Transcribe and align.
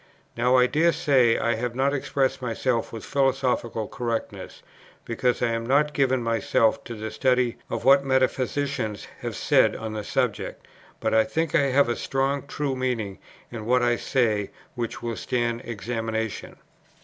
Now, 0.35 0.55
I 0.55 0.65
dare 0.65 0.93
say, 0.93 1.37
I 1.37 1.53
have 1.53 1.75
not 1.75 1.93
expressed 1.93 2.41
myself 2.41 2.91
with 2.91 3.05
philosophical 3.05 3.87
correctness, 3.87 4.63
because 5.05 5.43
I 5.43 5.49
have 5.49 5.67
not 5.67 5.93
given 5.93 6.23
myself 6.23 6.83
to 6.85 6.95
the 6.95 7.11
study 7.11 7.57
of 7.69 7.85
what 7.85 8.03
metaphysicians 8.03 9.05
have 9.19 9.35
said 9.35 9.75
on 9.75 9.93
the 9.93 10.03
subject; 10.03 10.67
but 10.99 11.13
I 11.13 11.23
think 11.23 11.53
I 11.53 11.67
have 11.67 11.87
a 11.87 11.95
strong 11.95 12.47
true 12.47 12.75
meaning 12.75 13.19
in 13.51 13.67
what 13.67 13.83
I 13.83 13.95
say 13.95 14.49
which 14.73 15.03
will 15.03 15.15
stand 15.17 15.61
examination. 15.65 16.55